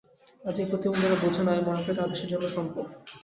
কাজেই 0.43 0.67
প্রতিবন্ধীরা 0.69 1.17
বোঝা 1.23 1.41
নয়, 1.43 1.55
আমি 1.55 1.65
মনে 1.67 1.81
করি, 1.81 1.95
তারা 1.95 2.11
দেশের 2.13 2.29
জন্য 2.31 2.45
সম্পদ। 2.49 2.85